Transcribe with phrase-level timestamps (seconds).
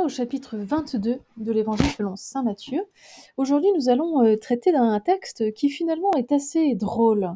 [0.00, 2.82] au chapitre 22 de l'Évangile selon Saint Matthieu.
[3.36, 7.30] Aujourd'hui, nous allons euh, traiter d'un texte qui finalement est assez drôle.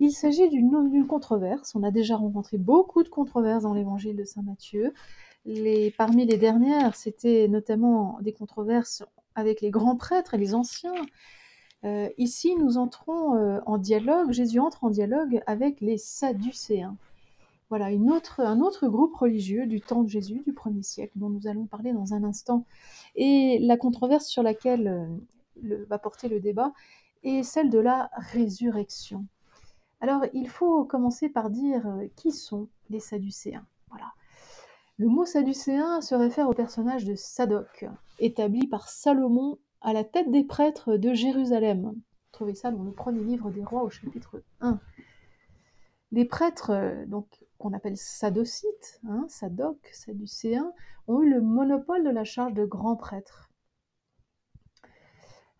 [0.00, 1.74] Il s'agit d'une controverse.
[1.74, 4.94] On a déjà rencontré beaucoup de controverses dans l'Évangile de Saint Matthieu.
[5.96, 10.94] Parmi les dernières, c'était notamment des controverses avec les grands prêtres et les anciens.
[11.84, 16.96] Euh, ici, nous entrons euh, en dialogue, Jésus entre en dialogue avec les Sadducéens.
[17.70, 21.66] Voilà, un autre groupe religieux du temps de Jésus, du premier siècle, dont nous allons
[21.66, 22.66] parler dans un instant.
[23.14, 24.88] Et la controverse sur laquelle
[25.62, 26.72] euh, va porter le débat
[27.22, 29.24] est celle de la résurrection.
[30.00, 33.66] Alors, il faut commencer par dire euh, qui sont les Sadducéens.
[33.88, 34.12] Voilà.
[34.96, 37.86] Le mot Sadducéen se réfère au personnage de Sadoc,
[38.18, 41.94] établi par Salomon à la tête des prêtres de Jérusalem.
[42.32, 44.80] Trouvez ça dans le premier livre des rois au chapitre 1.
[46.10, 50.72] Les prêtres, euh, donc qu'on appelle sadocites, hein, sadoc, sadducéens,
[51.06, 53.50] ont eu le monopole de la charge de grands prêtres.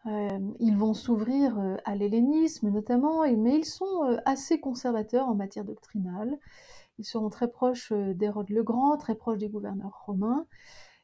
[0.06, 5.34] Euh, ils vont s'ouvrir euh, à l'hellénisme notamment, mais ils sont euh, assez conservateurs en
[5.34, 6.38] matière doctrinale.
[6.98, 10.46] Ils seront très proches d'Hérode le Grand, très proches des gouverneurs romains.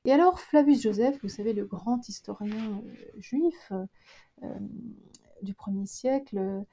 [0.06, 2.83] Et alors Flavius Joseph, vous savez, le grand historien
[3.19, 3.72] juif
[5.42, 6.64] du 1er siècle,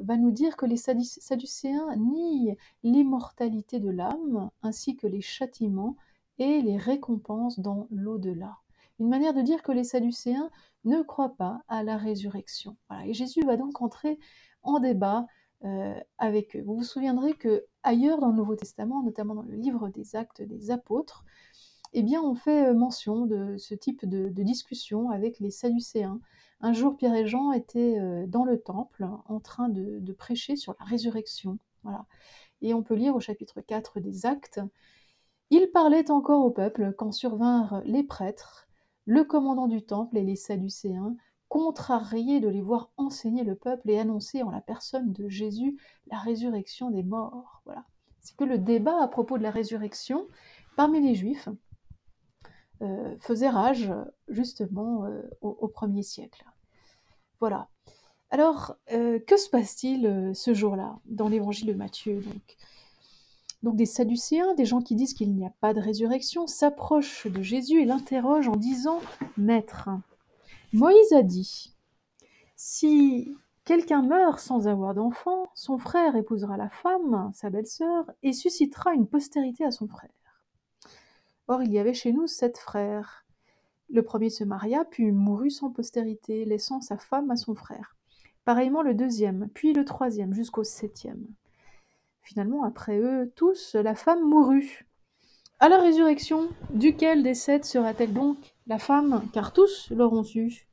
[0.00, 5.96] va nous dire que les Sadducéens nient l'immortalité de l'âme, ainsi que les châtiments
[6.38, 8.58] et les récompenses dans l'au-delà.
[8.98, 10.50] Une manière de dire que les Sadducéens
[10.84, 12.76] ne croient pas à la résurrection.
[13.04, 14.18] Et Jésus va donc entrer
[14.62, 15.26] en débat
[15.64, 16.62] euh, avec eux.
[16.62, 20.42] Vous vous souviendrez que ailleurs dans le Nouveau Testament, notamment dans le livre des Actes
[20.42, 21.24] des Apôtres,
[21.92, 26.20] eh bien, on fait euh, mention de ce type de, de discussion avec les Sadducéens
[26.62, 30.74] un jour, Pierre et Jean étaient euh, dans le temple en train de, prêcher sur
[30.78, 31.58] la résurrection.
[32.60, 34.60] Et on peut lire au chapitre 4 des Actes
[35.50, 38.68] Ils parlaient encore au peuple quand survinrent les prêtres,
[39.04, 41.16] le commandant du temple et les Sadducéens,
[41.48, 45.76] contrariés de les voir enseigner le peuple et annoncer en la personne de Jésus
[46.06, 47.62] la résurrection des morts.
[47.64, 47.84] Voilà.
[48.20, 50.28] C'est que le débat à propos de la résurrection
[50.76, 51.48] parmi les Juifs
[52.82, 53.92] euh, faisait rage
[54.28, 56.44] justement euh, au, premier siècle.
[57.42, 57.66] Voilà.
[58.30, 62.56] Alors, euh, que se passe-t-il euh, ce jour-là dans l'évangile de Matthieu donc,
[63.64, 67.42] donc des Sadducéens, des gens qui disent qu'il n'y a pas de résurrection, s'approchent de
[67.42, 69.00] Jésus et l'interrogent en disant
[69.36, 69.88] Maître,
[70.72, 71.74] Moïse a dit
[72.54, 78.94] Si quelqu'un meurt sans avoir d'enfant, son frère épousera la femme, sa belle-sœur, et suscitera
[78.94, 80.10] une postérité à son frère.
[81.48, 83.21] Or, il y avait chez nous sept frères.
[83.92, 87.96] Le premier se maria, puis mourut sans postérité, laissant sa femme à son frère.
[88.46, 91.26] Pareillement le deuxième, puis le troisième, jusqu'au septième.
[92.22, 94.86] Finalement, après eux tous, la femme mourut.
[95.60, 99.22] À la résurrection, duquel des sept sera-t-elle donc la femme?
[99.32, 100.66] Car tous l'auront su.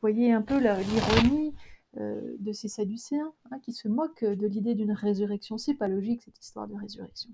[0.00, 1.54] Voyez un peu l'ironie
[1.98, 5.56] euh, de ces Sadducéens hein, qui se moquent de l'idée d'une résurrection.
[5.56, 7.30] C'est pas logique cette histoire de résurrection.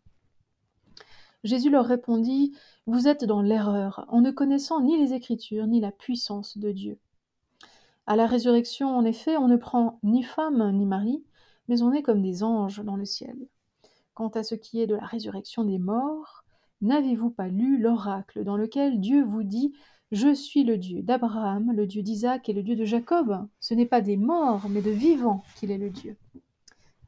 [1.46, 2.52] Jésus leur répondit,
[2.86, 6.98] Vous êtes dans l'erreur, en ne connaissant ni les Écritures, ni la puissance de Dieu.
[8.06, 11.24] À la résurrection, en effet, on ne prend ni femme ni mari,
[11.68, 13.36] mais on est comme des anges dans le ciel.
[14.14, 16.44] Quant à ce qui est de la résurrection des morts,
[16.80, 19.72] n'avez-vous pas lu l'oracle dans lequel Dieu vous dit
[20.10, 23.86] Je suis le Dieu d'Abraham, le Dieu d'Isaac et le Dieu de Jacob Ce n'est
[23.86, 26.16] pas des morts, mais de vivants qu'il est le Dieu.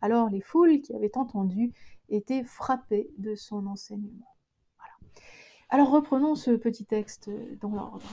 [0.01, 1.73] Alors les foules qui avaient entendu
[2.09, 4.35] était frappé de son enseignement.
[5.71, 7.31] Alors reprenons ce petit texte
[7.61, 8.07] dans l'ordre.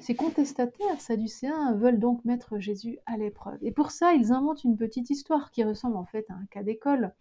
[0.00, 3.58] Ces contestataires sadducéens veulent donc mettre Jésus à l'épreuve.
[3.62, 6.62] Et pour ça, ils inventent une petite histoire qui ressemble en fait à un cas
[6.62, 7.14] d'école.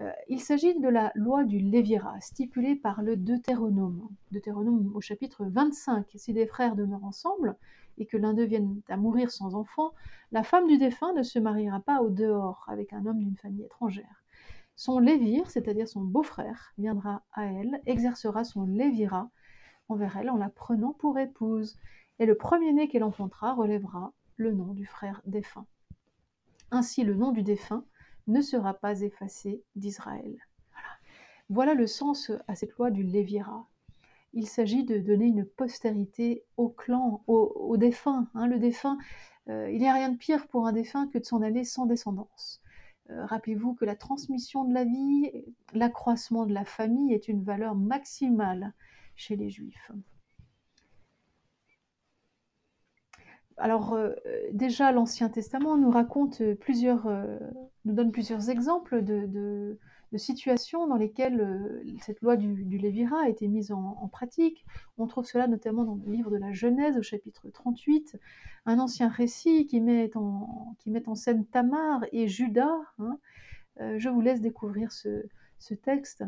[0.00, 4.08] Euh, il s'agit de la loi du Lévira, stipulée par le Deutéronome.
[4.32, 6.10] Deutéronome au chapitre 25.
[6.16, 7.56] Si des frères demeurent ensemble
[7.98, 9.92] et que l'un d'eux vienne à mourir sans enfant,
[10.32, 13.64] la femme du défunt ne se mariera pas au dehors avec un homme d'une famille
[13.64, 14.21] étrangère.
[14.76, 19.30] Son lévir, c'est-à-dire son beau-frère, viendra à elle, exercera son lévira
[19.88, 21.78] envers elle en la prenant pour épouse,
[22.18, 25.66] et le premier-né qu'elle enfantera relèvera le nom du frère défunt.
[26.70, 27.84] Ainsi le nom du défunt
[28.26, 30.38] ne sera pas effacé d'Israël.
[31.48, 31.74] Voilà.
[31.74, 33.68] le sens à cette loi du lévira.
[34.32, 38.28] Il s'agit de donner une postérité au clan, au, défunt.
[38.34, 38.46] Hein.
[38.46, 38.96] le défunt,
[39.48, 41.84] euh, il n'y a rien de pire pour un défunt que de s'en aller sans
[41.84, 42.61] descendance.
[43.12, 45.30] Euh, rappelez-vous que la transmission de la vie,
[45.74, 48.72] l'accroissement de la famille est une valeur maximale
[49.16, 49.90] chez les juifs.
[53.58, 54.12] Alors euh,
[54.52, 57.06] déjà l'Ancien Testament nous raconte plusieurs,
[57.84, 59.78] nous donne plusieurs exemples de
[60.18, 64.64] situations dans lesquelles euh, cette loi du, Lévira a été mise en, pratique.
[64.98, 68.18] On trouve cela notamment dans le livre de la Genèse au chapitre 38,
[68.66, 70.74] un ancien récit qui met en,
[71.14, 72.78] scène Tamar et Judas.
[72.98, 73.18] Hein.
[73.80, 75.24] Euh, je vous laisse découvrir ce,
[75.58, 76.24] ce, texte.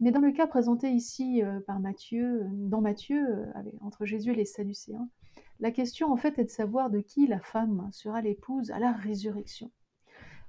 [0.00, 3.46] Mais dans le cas présenté ici euh, par Matthieu, dans Matthieu,
[3.80, 5.08] entre Jésus et les Sadducéens,
[5.60, 8.92] la question en fait est de savoir de qui la femme sera l'épouse à la
[8.92, 9.70] résurrection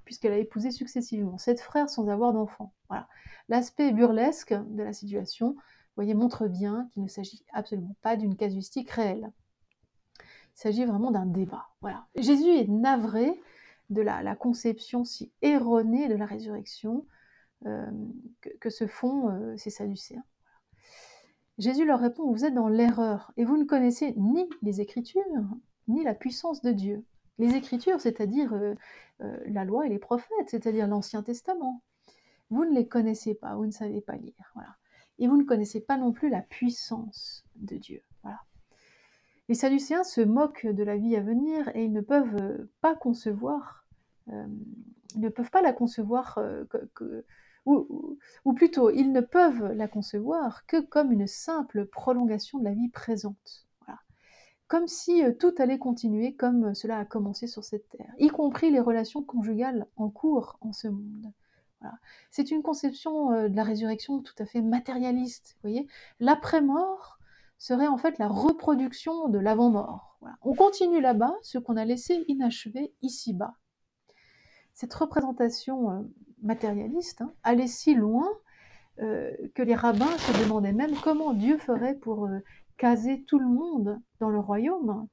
[0.04, 2.72] puisqu'elle a épousé successivement sept frères sans avoir d'enfants.
[3.48, 5.56] L'aspect burlesque de la situation,
[5.96, 9.32] voyez, montre bien qu'il ne s'agit absolument pas d'une casuistique réelle.
[10.20, 11.66] Il s'agit vraiment d'un débat.
[11.80, 12.06] Voilà.
[12.16, 13.40] Jésus est navré
[13.90, 17.06] de la, conception si erronée de la résurrection
[17.66, 17.90] euh,
[18.60, 20.24] que, se font euh, ces Sadducéens.
[21.58, 25.22] Jésus leur répond, vous êtes dans l'erreur et vous ne connaissez ni les Écritures,
[25.88, 27.04] ni la puissance de Dieu.
[27.40, 28.74] Les Écritures, c'est-à-dire euh,
[29.22, 31.82] euh, la loi et les prophètes, c'est-à-dire l'Ancien Testament.
[32.50, 34.54] Vous ne les connaissez pas, vous ne savez pas lire.
[35.18, 38.02] Et vous ne connaissez pas non plus la puissance de Dieu.
[38.22, 38.40] Voilà.
[39.48, 42.94] Les Sadducéens se moquent de la vie à venir et ils ne peuvent euh, pas
[42.94, 43.86] concevoir,
[44.26, 46.38] ne peuvent pas la concevoir
[48.90, 53.66] ils ne peuvent la concevoir que comme une simple prolongation de la vie présente
[54.70, 58.28] comme si euh, tout allait continuer comme euh, cela a commencé sur cette terre, y
[58.28, 61.32] compris les relations conjugales en cours en ce monde.
[62.30, 65.56] C'est une conception euh, de la résurrection tout à fait matérialiste.
[65.56, 65.88] Vous voyez,
[66.20, 67.18] l'après-mort
[67.58, 70.18] serait en fait la reproduction de l'avant-mort.
[70.42, 73.54] On continue là-bas ce qu'on a laissé inachevé ici-bas.
[74.74, 76.08] Cette représentation
[76.42, 78.28] matérialiste hein, allait si loin
[78.98, 82.28] que les rabbins se demandaient même comment Dieu ferait pour
[82.80, 85.06] caser tout le monde dans le royaume,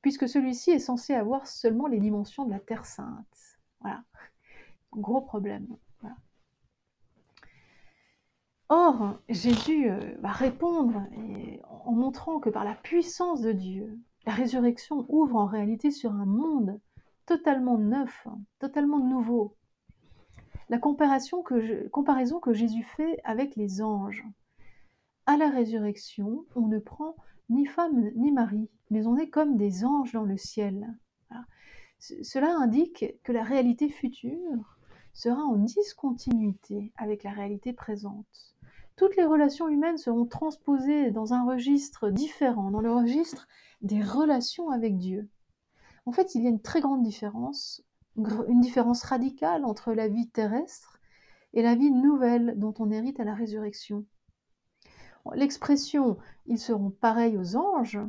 [0.00, 3.60] puisque celui-ci est censé avoir seulement les dimensions de la Terre sainte.
[3.80, 4.02] Voilà.
[4.90, 5.76] Gros problème.
[8.68, 11.04] Or, Jésus euh, va répondre
[11.84, 16.24] en montrant que par la puissance de Dieu, la résurrection ouvre en réalité sur un
[16.24, 16.80] monde
[17.26, 18.26] totalement neuf,
[18.58, 19.54] totalement nouveau.
[20.68, 24.24] La comparaison que Jésus fait avec les anges,
[25.26, 27.16] à la résurrection, on ne prend
[27.48, 30.96] ni femme ni mari, mais on est comme des anges dans le ciel.
[31.98, 34.78] Cela indique que la réalité future
[35.12, 38.56] sera en discontinuité avec la réalité présente.
[38.96, 43.46] Toutes les relations humaines seront transposées dans un registre différent, dans le registre
[43.82, 45.28] des relations avec Dieu.
[46.04, 47.84] En fait, il y a une très grande différence,
[48.16, 50.98] une différence radicale entre la vie terrestre
[51.54, 54.04] et la vie nouvelle dont on hérite à la résurrection.
[55.34, 58.00] L'expression ils seront pareils aux anges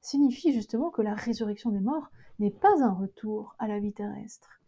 [0.00, 4.60] signifie justement que la résurrection des morts n'est pas un retour à la vie terrestre,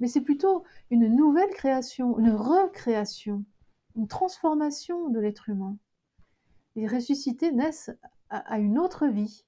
[0.00, 3.44] mais c'est plutôt une nouvelle création, une recréation,
[3.96, 5.76] une transformation de l'être humain.
[6.76, 7.92] Les ressuscités naissent
[8.30, 9.44] à, une autre vie.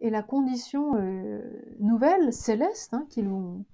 [0.00, 1.42] Et la condition euh,
[1.80, 3.64] nouvelle, céleste, hein, qu'ils vont,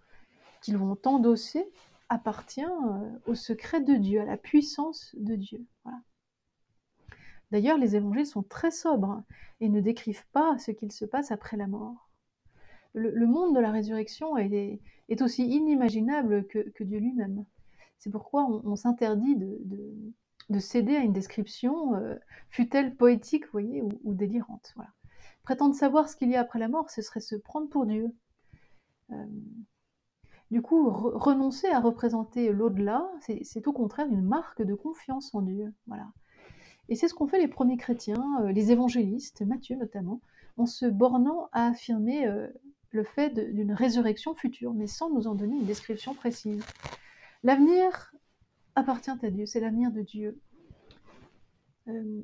[1.04, 1.70] endosser,
[2.08, 5.66] appartient euh, au secret de Dieu, à la puissance de Dieu.
[7.50, 9.22] D'ailleurs, les évangiles sont très sobres
[9.60, 12.10] et ne décrivent pas ce qu'il se passe après la mort.
[12.94, 14.80] Le, monde de la résurrection est,
[15.20, 17.44] aussi inimaginable que, Dieu lui-même.
[17.98, 22.14] C'est pourquoi on, s'interdit de, céder à une description, euh,
[22.50, 24.74] fût-elle poétique, voyez, ou, délirante.
[25.42, 28.14] Prétendre savoir ce qu'il y a après la mort, ce serait se prendre pour Dieu.
[29.10, 29.26] Euh,
[30.50, 35.74] du coup, renoncer à représenter l'au-delà, c'est au contraire une marque de confiance en Dieu.
[35.86, 36.06] Voilà.
[36.94, 40.20] Et c'est ce qu'ont fait les premiers chrétiens, euh, les évangélistes, Matthieu notamment,
[40.56, 42.46] en se bornant à affirmer euh,
[42.90, 46.64] le fait d'une résurrection future, mais sans nous en donner une description précise.
[47.42, 48.14] L'avenir
[48.76, 50.40] appartient à Dieu, c'est l'avenir de Dieu.
[51.88, 52.22] Euh,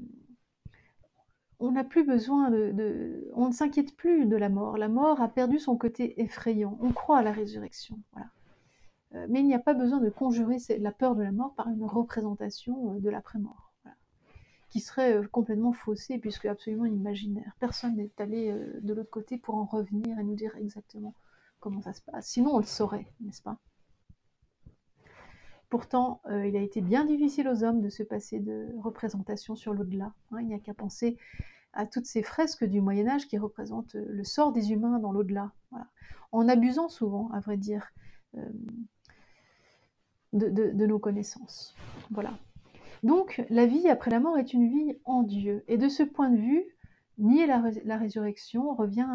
[1.58, 4.78] on n'a plus besoin de, On ne s'inquiète plus de la mort.
[4.78, 6.78] La mort a perdu son côté effrayant.
[6.80, 7.98] On croit à la résurrection.
[8.12, 9.26] Voilà.
[9.26, 11.84] mais il n'y a pas besoin de conjurer la peur de la mort par une
[11.84, 13.69] représentation de l'après-mort
[14.70, 17.54] qui serait euh, complètement faussé puisque absolument imaginaire.
[17.58, 21.14] Personne n'est allé euh, de l'autre côté pour en revenir et nous dire exactement
[21.58, 22.28] comment ça se passe.
[22.28, 23.58] Sinon, on le saurait, n'est-ce pas?
[25.68, 29.74] Pourtant, euh, il a été bien difficile aux hommes de se passer de représentation sur
[29.74, 30.12] l'au-delà.
[30.30, 30.40] Hein.
[30.40, 31.18] il n'y a qu'à penser
[31.72, 35.52] à toutes ces fresques du Moyen Âge qui représentent le sort des humains dans l'au-delà,
[36.32, 37.92] en abusant souvent, à vrai dire,
[40.32, 41.76] de, nos connaissances.
[42.10, 42.36] Voilà.
[43.02, 45.64] Donc la vie après la mort est une vie en Dieu.
[45.68, 46.64] Et de ce point de vue,
[47.18, 49.08] nier la, résurrection revient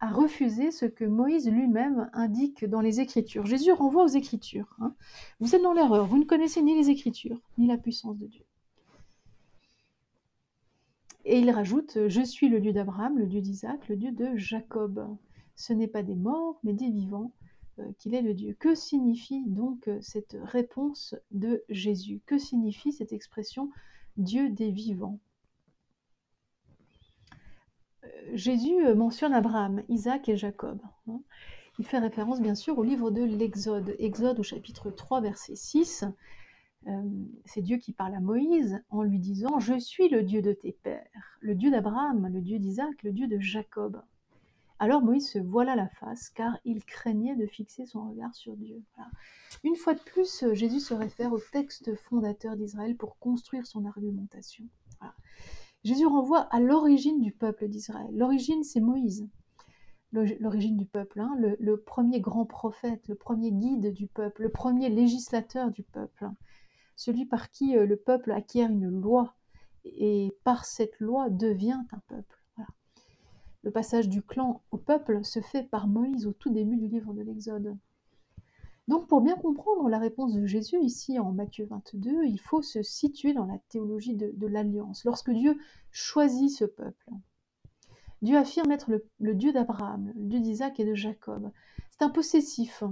[0.00, 3.46] à refuser ce que Moïse lui-même indique dans les Écritures.
[3.46, 4.76] Jésus renvoie aux Écritures.
[4.80, 4.94] Hein.
[5.40, 8.44] Vous êtes dans l'erreur, vous ne connaissez ni les Écritures, ni la puissance de Dieu.
[11.24, 15.06] Et il rajoute, Je suis le Dieu d'Abraham, le Dieu d'Isaac, le Dieu de Jacob.
[15.56, 17.32] Ce n'est pas des morts, mais des vivants
[17.98, 18.56] qu'il est le Dieu.
[18.58, 22.20] Que signifie donc euh, cette réponse de Jésus?
[22.26, 23.70] Que signifie cette expression
[24.16, 25.20] Dieu des vivants
[28.04, 30.80] euh, Jésus mentionne Abraham, Isaac et Jacob.
[31.08, 31.20] Hein.
[31.78, 33.94] Il fait référence bien sûr au livre de l'Exode.
[33.98, 36.04] Exode au chapitre 3 verset 6.
[37.44, 40.72] c'est Dieu qui parle à Moïse en lui disant Je suis le Dieu de tes
[40.72, 44.02] pères, le Dieu d'Abraham, le Dieu d'Isaac, le Dieu de Jacob.
[44.80, 48.80] Alors Moïse se voila la face, car il craignait de fixer son regard sur Dieu.
[49.64, 53.84] Une fois de plus, euh, Jésus se réfère au texte fondateur d'Israël pour construire son
[53.86, 54.64] argumentation.
[55.84, 58.10] Jésus renvoie à l'origine du peuple d'Israël.
[58.12, 59.28] L'origine, c'est Moïse.
[60.12, 64.88] L'origine du peuple, hein, le, premier grand prophète, le premier guide du peuple, le premier
[64.88, 66.30] législateur du peuple,
[66.96, 69.34] celui par qui euh, le peuple acquiert une loi
[69.84, 72.37] et par cette loi devient un peuple.
[73.62, 77.12] Le passage du clan au peuple se fait par Moïse au tout début du livre
[77.12, 77.76] de l'Exode.
[78.88, 82.82] Donc pour bien comprendre la réponse de Jésus ici en Matthieu 22, il faut se
[82.82, 85.04] situer dans la théologie de, l'alliance.
[85.04, 85.58] Lorsque Dieu
[85.90, 87.10] choisit ce peuple,
[88.22, 91.50] Dieu affirme être le, Dieu d'Abraham, le Dieu d'Isaac et de Jacob.
[91.90, 92.82] C'est un possessif.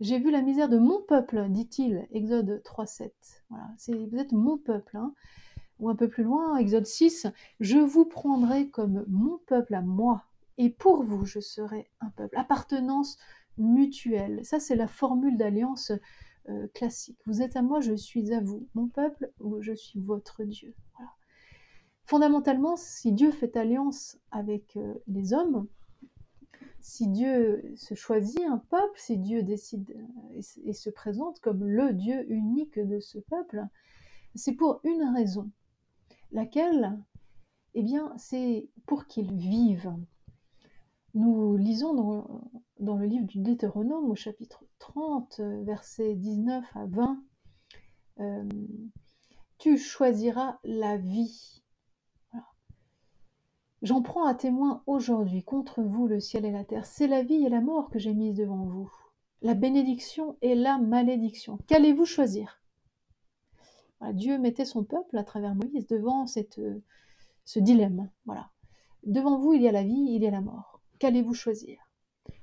[0.00, 3.10] J'ai vu la misère de mon peuple, dit-il, Exode 3.7.
[3.48, 4.96] Voilà, vous êtes mon peuple.
[4.96, 5.14] Hein
[5.78, 7.26] ou un peu plus loin, Exode 6,
[7.60, 10.24] je vous prendrai comme mon peuple à moi,
[10.58, 12.36] et pour vous je serai un peuple.
[12.36, 13.18] Appartenance
[13.58, 15.92] mutuelle, ça c'est la formule d'alliance
[16.48, 17.18] euh, classique.
[17.26, 20.74] Vous êtes à moi, je suis à vous, mon peuple, ou je suis votre Dieu.
[22.04, 25.66] Fondamentalement, si Dieu fait alliance avec euh, les hommes,
[26.78, 31.92] si Dieu se choisit un peuple, si Dieu décide euh, et se présente comme le
[31.92, 33.66] Dieu unique de ce peuple,
[34.36, 35.50] c'est pour une raison,
[36.32, 36.98] Laquelle?
[37.74, 39.94] Eh bien, c'est pour qu'ils vivent.
[41.14, 41.94] Nous lisons
[42.78, 47.22] dans, le livre du Deutéronome au chapitre 30, versets 19 à 20,
[48.20, 48.48] euh,
[49.58, 51.62] Tu choisiras la vie.
[53.82, 56.86] J'en prends à témoin aujourd'hui contre vous le ciel et la terre.
[56.86, 58.90] C'est la vie et la mort que j'ai mise devant vous.
[59.42, 61.58] La bénédiction et la malédiction.
[61.66, 62.60] Qu'allez-vous choisir?
[64.12, 66.82] Dieu mettait son peuple à travers Moïse devant cette, euh,
[67.44, 68.10] ce dilemme.
[68.24, 68.50] Voilà.
[69.04, 70.80] Devant vous, il y a la vie, il y a la mort.
[70.98, 71.78] Qu'allez-vous choisir?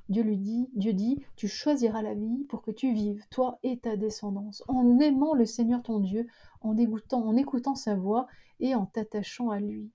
[0.10, 3.80] Dieu lui dit, Dieu dit, tu choisiras la vie pour que tu vives, toi et
[3.80, 6.28] ta descendance, en aimant le Seigneur ton Dieu,
[6.62, 8.28] en, dégoûtant, en écoutant sa voix
[8.60, 9.92] et en t'attachant à lui.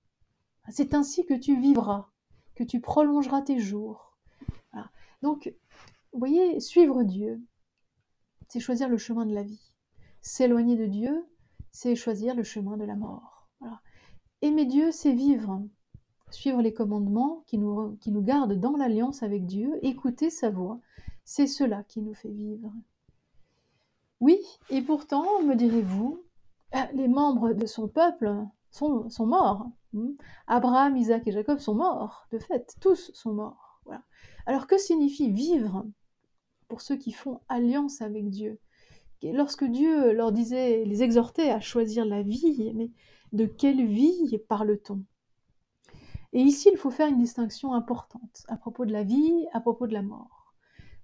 [0.71, 2.09] C'est ainsi que tu vivras,
[2.55, 4.19] que tu prolongeras tes jours.
[5.23, 5.53] Donc,
[6.13, 7.43] vous voyez, suivre Dieu,
[8.49, 9.73] c'est choisir le chemin de la vie.
[10.21, 11.27] S'éloigner de Dieu,
[11.81, 13.49] c'est choisir le chemin de la mort.
[14.43, 15.63] Aimer Dieu, c'est vivre,
[16.29, 20.81] suivre les commandements qui nous, gardent dans l'alliance avec Dieu, écouter sa voix,
[21.25, 22.73] c'est cela qui nous fait vivre.
[24.19, 26.21] Oui, et pourtant, me direz-vous,
[26.75, 28.35] euh, les membres de son peuple
[28.73, 29.71] sont, sont morts.
[29.93, 30.15] Hmm.
[30.49, 33.81] Abraham, Isaac et Jacob sont morts, de fait, tous sont morts.
[34.47, 35.87] Alors que signifie vivre
[36.67, 38.59] pour ceux qui font alliance avec Dieu?
[39.23, 42.91] Lorsque Dieu leur disait, les exhortait à choisir la vie, mais
[43.33, 45.05] de quelle vie parle-t-on?
[46.33, 49.87] Et ici, il faut faire une distinction importante à propos de la vie, à propos
[49.87, 50.55] de la mort.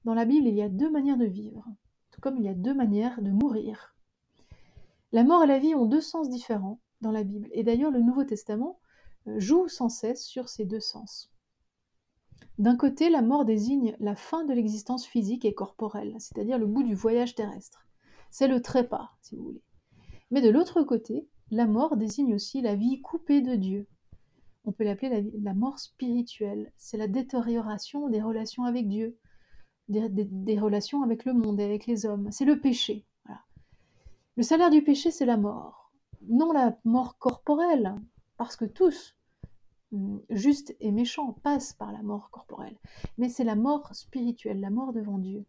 [0.04, 1.64] Dans la Bible, il y a deux manières de vivre,
[2.10, 3.94] tout comme il y a deux manières de mourir.
[5.12, 8.00] La mort et la vie ont deux sens différents dans la Bible, et d'ailleurs le
[8.00, 8.78] Nouveau Testament
[9.26, 11.30] euh, joue sans cesse sur ces deux sens.
[12.58, 16.82] D'un côté, la mort désigne la fin de l'existence physique et corporelle, c'est-à-dire le bout
[16.82, 17.86] du voyage terrestre.
[18.36, 19.62] C'est le trépas, si vous voulez.
[20.32, 23.86] Mais de l'autre côté, la mort désigne aussi la vie coupée de Dieu.
[24.64, 26.72] On peut l'appeler la, mort spirituelle.
[26.76, 29.16] C'est la détérioration des relations avec Dieu,
[29.86, 32.28] des, relations avec le monde et avec les hommes.
[32.32, 33.06] C'est le péché.
[34.34, 35.92] Le salaire du péché, c'est la mort.
[36.28, 37.94] Non la mort corporelle,
[38.36, 39.16] parce que tous,
[39.92, 42.80] hum, justes et méchants, passent par la mort corporelle.
[43.16, 45.46] Mais c'est la mort spirituelle, la mort devant Dieu.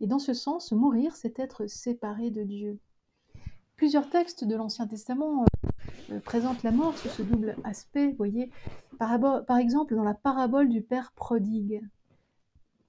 [0.00, 2.78] Et dans ce sens, mourir, c'est être séparé de Dieu.
[3.76, 5.44] Plusieurs textes de l'Ancien Testament
[6.10, 8.50] euh, présentent la mort sous ce double aspect, voyez,
[8.98, 11.82] par, par, exemple dans la parabole du Père prodigue,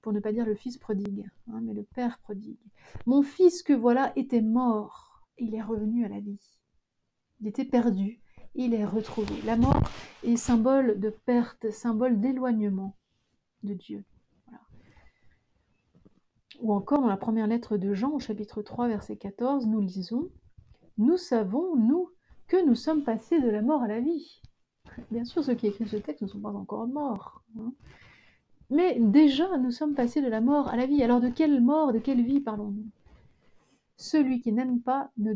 [0.00, 2.60] pour ne pas dire le Fils prodigue, hein, mais le Père prodigue.
[3.06, 6.40] Mon fils que voilà était mort, il est revenu à la vie.
[7.40, 8.20] Il était perdu,
[8.54, 9.34] il est retrouvé.
[9.44, 9.82] La mort
[10.22, 12.96] est symbole de perte, symbole d'éloignement
[13.64, 14.04] de Dieu.
[16.62, 20.30] Ou encore dans la première lettre de Jean, au chapitre 3, verset 14, nous lisons
[20.98, 22.10] Nous savons, nous,
[22.48, 24.40] que nous sommes passés de la mort à la vie.
[25.10, 27.42] Bien sûr, ceux qui écrivent ce texte ne sont pas encore morts.
[27.58, 27.72] Hein.
[28.70, 31.02] Mais déjà, nous sommes passés de la mort à la vie.
[31.02, 32.88] Alors de quelle mort, de quelle vie parlons-nous?
[33.96, 35.32] Celui qui n'aime pas, ne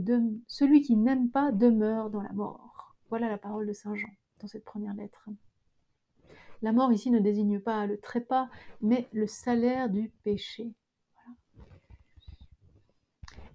[0.47, 2.97] Celui qui n'aime pas demeure dans la mort.
[3.09, 4.11] Voilà la parole de Saint Jean
[4.41, 5.29] dans cette première lettre.
[6.63, 8.49] La mort ici ne désigne pas le trépas,
[8.81, 10.75] mais le salaire du péché.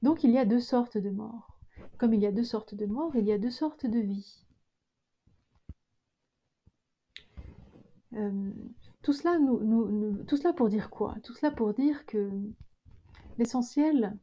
[0.06, 1.58] Donc il y a deux sortes de morts.
[1.98, 4.46] Comme il y a deux sortes de morts, il y a deux sortes de vie.
[8.14, 8.52] Euh,
[9.02, 9.40] tout, cela
[10.28, 11.16] tout cela pour dire quoi?
[11.24, 12.30] Tout cela pour dire que
[13.40, 14.16] l'essentiel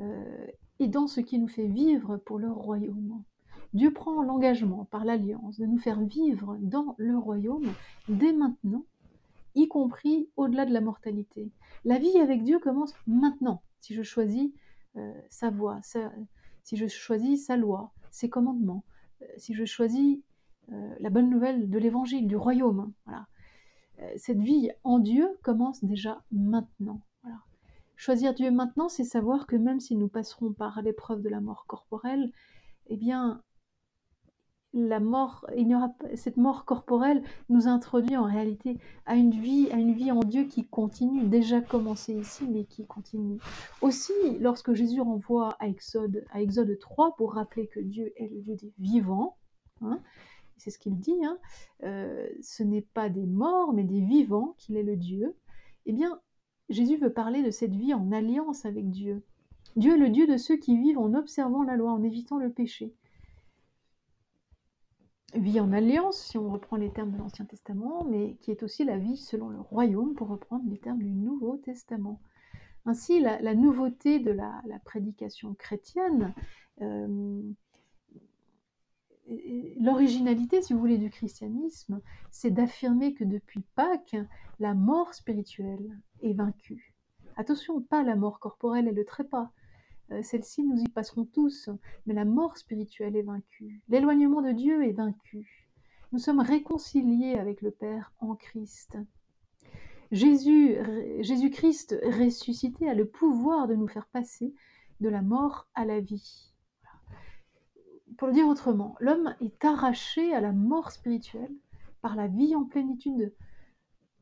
[0.00, 0.46] euh,
[0.80, 3.22] est dans ce qui nous fait vivre pour le royaume.
[3.72, 7.72] Dieu prend l'engagement par l'alliance de nous faire vivre dans le royaume
[8.08, 8.84] dès maintenant,
[9.54, 11.52] y compris au-delà de la mortalité.
[11.84, 14.50] La vie avec Dieu commence maintenant, si je choisis
[14.96, 15.80] euh, sa voie,
[16.62, 18.84] si je choisis sa loi, ses commandements,
[19.22, 20.18] euh, si je choisis
[20.72, 22.92] euh, la bonne nouvelle de l'évangile, du royaume.
[23.06, 23.26] Voilà.
[24.16, 27.00] cette vie en Dieu commence déjà maintenant.
[27.22, 27.38] Voilà.
[27.96, 31.66] Choisir Dieu maintenant, c'est savoir que même si nous passerons par l'épreuve de la mort
[31.66, 32.32] corporelle,
[32.86, 33.42] eh bien,
[34.72, 39.68] la mort, il n'y aura cette mort corporelle nous introduit en réalité à une vie,
[39.72, 43.38] à une vie en Dieu qui continue, déjà commencé ici, mais qui continue.
[43.82, 48.40] Aussi, lorsque Jésus renvoie à Exode, à Exode 3 pour rappeler que Dieu est le
[48.40, 49.36] Dieu des vivants,
[49.80, 50.00] hein,
[50.56, 51.38] c'est ce qu'il dit, hein,
[51.82, 55.34] euh, ce n'est pas des morts, mais des vivants qu'il est le Dieu.
[55.86, 56.20] Eh bien,
[56.68, 59.24] Jésus veut parler de cette vie en alliance avec Dieu.
[59.74, 62.50] Dieu est le Dieu de ceux qui vivent en observant la loi, en évitant le
[62.50, 62.94] péché
[65.34, 68.84] vie en alliance, si on reprend les termes de l'Ancien Testament, mais qui est aussi
[68.84, 72.20] la vie selon le royaume, pour reprendre les termes du Nouveau Testament.
[72.86, 76.34] Ainsi, la, nouveauté de la, prédication chrétienne,
[76.80, 77.42] euh,
[79.80, 82.00] l'originalité, si vous voulez, du christianisme,
[82.30, 84.16] c'est d'affirmer que depuis Pâques,
[84.58, 86.94] la mort spirituelle est vaincue.
[87.36, 89.50] Attention, pas la mort corporelle et le trépas,
[90.22, 91.70] celle-ci, nous y passerons tous,
[92.06, 93.82] mais la mort spirituelle est vaincue.
[93.88, 95.68] L'éloignement de Dieu est vaincu.
[96.12, 98.96] Nous sommes réconciliés avec le Père en Christ.
[100.10, 100.76] Jésus,
[101.20, 104.52] Jésus-Christ ressuscité a le pouvoir de nous faire passer
[105.00, 106.52] de la mort à la vie.
[108.18, 111.54] Pour le dire autrement, l'homme est arraché à la mort spirituelle
[112.02, 113.32] par la vie en plénitude,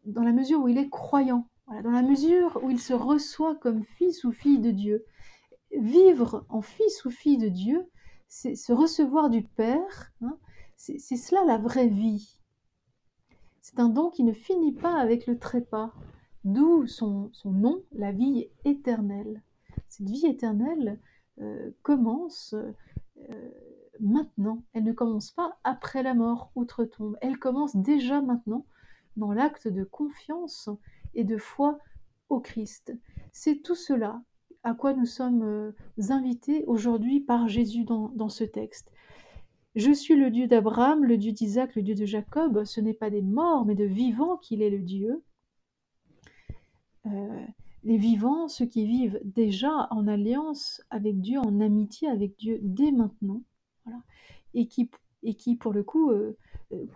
[0.04, 1.48] dans la mesure où il est croyant,
[1.82, 5.04] dans la mesure où il se reçoit comme fils ou fille de Dieu
[5.76, 7.88] vivre en fils ou fille de Dieu,
[8.28, 10.36] c'est se recevoir du Père, hein,
[10.76, 12.38] c'est cela la vraie vie.
[13.60, 15.92] C'est un don qui ne finit pas avec le trépas,
[16.44, 19.42] d'où son, nom, la vie éternelle.
[19.88, 21.00] Cette vie éternelle
[21.40, 23.50] euh, commence euh,
[24.00, 28.64] maintenant, elle ne commence pas après la mort, outre-tombe, elle commence déjà maintenant
[29.16, 30.70] dans l'acte de confiance
[31.14, 31.78] et de foi
[32.28, 32.92] au Christ.
[33.32, 34.22] C'est tout cela
[34.62, 35.72] à quoi nous sommes euh,
[36.10, 38.90] invités aujourd'hui par Jésus dans, ce texte.
[39.74, 42.64] Je suis le Dieu d'Abraham, le Dieu d'Isaac, le Dieu de Jacob.
[42.64, 45.22] Ce n'est pas des morts, mais de vivants qu'il est le Dieu.
[47.06, 47.46] Euh,
[47.84, 52.90] les vivants, ceux qui vivent déjà en alliance avec Dieu, en amitié avec Dieu dès
[52.90, 53.42] maintenant,
[54.54, 54.90] et, qui,
[55.22, 56.36] et qui, pour le coup, euh,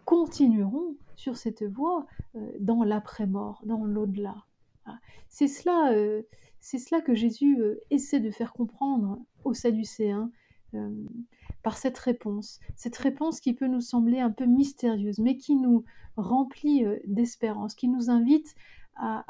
[0.05, 2.07] continueront sur cette voie
[2.59, 4.45] dans l'après-mort, dans l'au-delà.
[5.29, 5.95] C'est cela,
[6.63, 10.31] c'est cela que Jésus euh, essaie de faire comprendre aux Sadducéens
[10.75, 10.91] euh,
[11.65, 12.61] par cette réponse.
[12.77, 15.85] Cette réponse qui peut nous sembler un peu mystérieuse, mais qui nous
[16.17, 18.55] remplit euh, d'espérance, qui nous invite
[18.95, 19.25] à,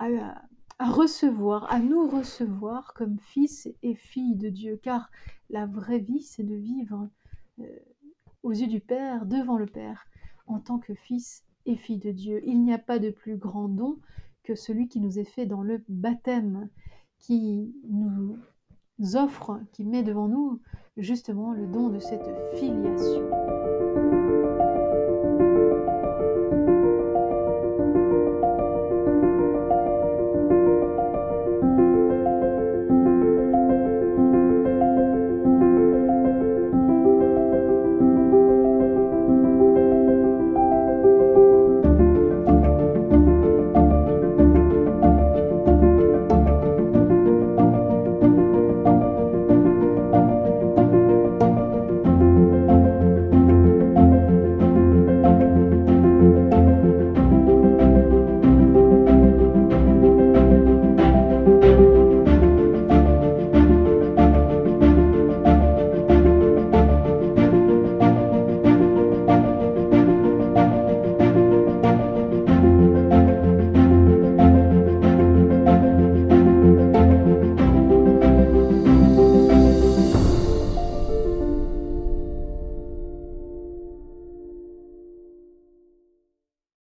[0.78, 4.78] recevoir, à nous recevoir comme fils et filles de Dieu.
[4.82, 5.10] Car
[5.48, 7.08] la vraie vie, c'est de vivre
[8.42, 10.06] aux yeux du Père, devant le Père,
[10.48, 12.42] en tant que fils et fille de Dieu.
[12.44, 14.00] Il n'y a pas de plus grand don
[14.42, 16.68] que celui qui nous est fait dans le baptême
[17.22, 18.36] qui nous
[19.14, 20.60] offre, qui met devant nous
[20.96, 23.51] justement le don de cette filiation.